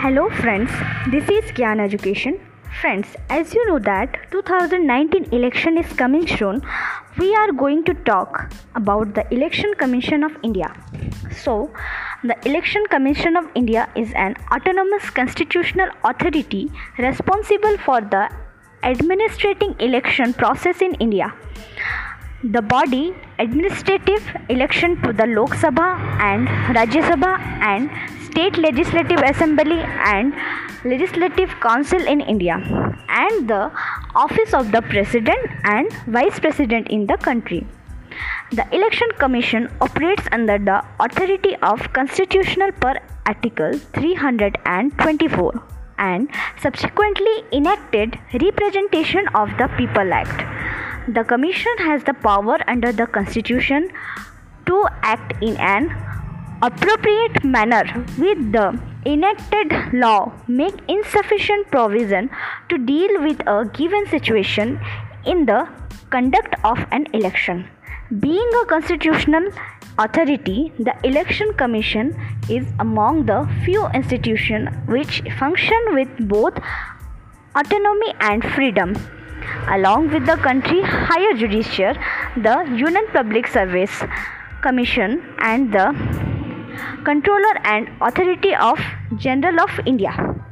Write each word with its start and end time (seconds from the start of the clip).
Hello 0.00 0.28
friends, 0.28 0.70
this 1.10 1.26
is 1.30 1.50
Gyan 1.52 1.80
Education. 1.80 2.38
Friends, 2.80 3.06
as 3.30 3.54
you 3.54 3.66
know 3.66 3.78
that 3.78 4.18
2019 4.30 5.32
election 5.32 5.78
is 5.78 5.90
coming 5.94 6.26
soon, 6.26 6.60
we 7.18 7.34
are 7.34 7.50
going 7.50 7.82
to 7.84 7.94
talk 7.94 8.52
about 8.74 9.14
the 9.14 9.24
Election 9.32 9.72
Commission 9.78 10.22
of 10.22 10.32
India. 10.42 10.70
So, 11.42 11.70
the 12.22 12.36
Election 12.46 12.84
Commission 12.90 13.38
of 13.38 13.46
India 13.54 13.88
is 13.96 14.12
an 14.14 14.36
autonomous 14.52 15.08
constitutional 15.08 15.88
authority 16.04 16.70
responsible 16.98 17.78
for 17.78 18.02
the 18.02 18.28
administrating 18.82 19.74
election 19.80 20.34
process 20.34 20.82
in 20.82 20.92
India. 20.96 21.32
The 22.44 22.60
body 22.60 23.14
administrative 23.38 24.22
election 24.50 25.00
to 25.02 25.14
the 25.14 25.26
Lok 25.26 25.56
Sabha 25.64 25.88
and 26.20 26.46
Rajya 26.76 27.02
Sabha 27.08 27.38
and 27.62 27.90
state 28.36 28.58
legislative 28.58 29.20
assembly 29.26 29.78
and 30.06 30.34
legislative 30.84 31.52
council 31.60 32.02
in 32.14 32.20
India 32.20 32.56
and 33.08 33.48
the 33.48 33.70
office 34.14 34.52
of 34.52 34.72
the 34.72 34.82
president 34.82 35.54
and 35.64 35.90
vice 36.06 36.38
president 36.38 36.88
in 36.88 37.06
the 37.06 37.16
country. 37.16 37.66
The 38.52 38.66
election 38.74 39.08
commission 39.18 39.70
operates 39.80 40.28
under 40.32 40.58
the 40.58 40.84
authority 41.00 41.56
of 41.62 41.90
constitutional 41.94 42.72
per 42.72 42.94
article 43.24 43.78
324 43.94 45.62
and 45.98 46.28
subsequently 46.60 47.36
enacted 47.52 48.18
representation 48.34 49.26
of 49.34 49.48
the 49.56 49.68
people 49.78 50.12
act 50.12 50.44
the 51.08 51.24
Commission 51.24 51.78
has 51.78 52.04
the 52.04 52.14
power 52.14 52.58
under 52.66 52.92
the 52.92 53.06
Constitution 53.06 53.88
to 54.66 54.84
act 55.02 55.32
in 55.40 55.56
an 55.56 55.88
appropriate 56.66 57.44
manner 57.44 57.84
with 58.18 58.40
the 58.52 58.66
enacted 59.10 59.72
law 59.92 60.32
make 60.48 60.74
insufficient 60.88 61.70
provision 61.70 62.28
to 62.68 62.78
deal 62.78 63.22
with 63.22 63.40
a 63.46 63.64
given 63.78 64.06
situation 64.14 64.80
in 65.24 65.46
the 65.46 65.60
conduct 66.10 66.56
of 66.64 66.78
an 66.90 67.06
election. 67.12 67.68
Being 68.20 68.50
a 68.62 68.64
constitutional 68.66 69.48
authority 69.98 70.72
the 70.78 70.94
election 71.04 71.52
commission 71.54 72.14
is 72.48 72.66
among 72.80 73.26
the 73.26 73.38
few 73.64 73.86
institutions 74.00 74.68
which 74.86 75.22
function 75.38 75.94
with 75.94 76.08
both 76.28 76.58
autonomy 77.54 78.12
and 78.20 78.44
freedom. 78.56 78.96
Along 79.68 80.10
with 80.12 80.26
the 80.26 80.36
country 80.36 80.82
higher 80.82 81.32
judiciary, 81.34 81.98
the 82.36 82.56
Union 82.74 83.06
Public 83.12 83.46
Service 83.46 84.02
Commission 84.62 85.22
and 85.38 85.72
the 85.72 86.25
Comptroller 87.04 87.56
and 87.64 87.88
Authority 88.00 88.54
of 88.54 88.78
General 89.16 89.60
of 89.60 89.80
India. 89.86 90.45